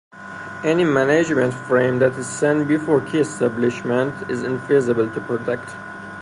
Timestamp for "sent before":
2.25-3.01